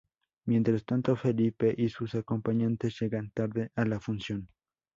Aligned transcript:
Mientras 0.47 0.83
tanto, 0.83 1.15
Felipe 1.15 1.75
y 1.77 1.87
sus 1.89 2.15
acompañantes 2.15 2.99
llegan 2.99 3.29
tarde 3.29 3.69
a 3.75 3.85
la 3.85 3.99
función. 3.99 4.49